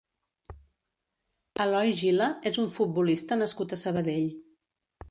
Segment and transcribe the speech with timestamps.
[1.65, 4.29] Eloy Gila és un futbolista nascut a Sabadell.